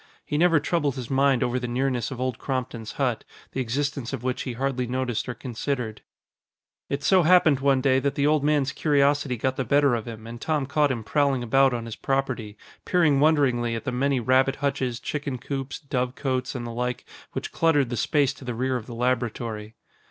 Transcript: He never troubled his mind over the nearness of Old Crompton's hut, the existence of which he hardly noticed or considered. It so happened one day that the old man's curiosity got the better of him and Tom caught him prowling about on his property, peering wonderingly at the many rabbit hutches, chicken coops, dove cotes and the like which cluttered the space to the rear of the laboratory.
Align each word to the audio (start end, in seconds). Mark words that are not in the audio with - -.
He 0.25 0.35
never 0.35 0.59
troubled 0.59 0.95
his 0.95 1.11
mind 1.11 1.43
over 1.43 1.59
the 1.59 1.67
nearness 1.67 2.09
of 2.09 2.19
Old 2.19 2.39
Crompton's 2.39 2.93
hut, 2.93 3.23
the 3.51 3.61
existence 3.61 4.13
of 4.13 4.23
which 4.23 4.41
he 4.41 4.53
hardly 4.53 4.87
noticed 4.87 5.29
or 5.29 5.35
considered. 5.35 6.01
It 6.89 7.03
so 7.03 7.21
happened 7.21 7.59
one 7.59 7.81
day 7.81 7.99
that 7.99 8.15
the 8.15 8.25
old 8.25 8.43
man's 8.43 8.71
curiosity 8.71 9.37
got 9.37 9.57
the 9.57 9.63
better 9.63 9.93
of 9.93 10.07
him 10.07 10.25
and 10.25 10.41
Tom 10.41 10.65
caught 10.65 10.89
him 10.89 11.03
prowling 11.03 11.43
about 11.43 11.71
on 11.71 11.85
his 11.85 11.95
property, 11.95 12.57
peering 12.83 13.19
wonderingly 13.19 13.75
at 13.75 13.83
the 13.83 13.91
many 13.91 14.19
rabbit 14.19 14.55
hutches, 14.55 14.99
chicken 14.99 15.37
coops, 15.37 15.79
dove 15.79 16.15
cotes 16.15 16.55
and 16.55 16.65
the 16.65 16.71
like 16.71 17.05
which 17.33 17.51
cluttered 17.51 17.91
the 17.91 17.95
space 17.95 18.33
to 18.33 18.43
the 18.43 18.55
rear 18.55 18.77
of 18.77 18.87
the 18.87 18.95
laboratory. 18.95 19.75